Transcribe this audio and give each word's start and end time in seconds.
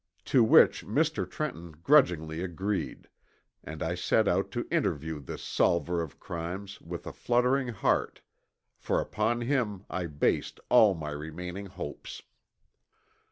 To 0.25 0.43
which 0.43 0.83
Mr. 0.83 1.29
Trenton 1.29 1.73
grudgingly 1.73 2.41
agreed, 2.41 3.07
and 3.63 3.83
I 3.83 3.93
set 3.93 4.27
out 4.27 4.49
to 4.49 4.67
interview 4.71 5.19
this 5.19 5.43
solver 5.43 6.01
of 6.01 6.19
crimes 6.19 6.81
with 6.81 7.05
a 7.05 7.13
fluttering 7.13 7.67
heart, 7.67 8.21
for 8.79 8.99
upon 8.99 9.41
him 9.41 9.85
I 9.91 10.07
based 10.07 10.59
all 10.69 10.95
my 10.95 11.11
remaining 11.11 11.67
hopes. 11.67 12.23